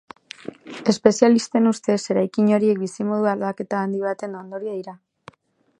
[0.93, 4.99] Espezialisten ustez eraikin horiek bizimodu aldaketa handi baten ondorioa dira.